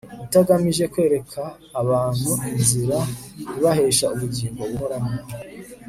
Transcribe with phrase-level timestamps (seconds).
[0.25, 1.41] utagamije kwereka
[1.81, 2.99] abantu inzira
[3.57, 5.11] ibahesha ubugingo buhoraho